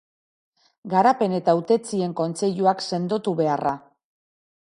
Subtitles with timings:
[0.93, 3.75] Garapen eta Hautetsien kontseiluak sendotu beharra.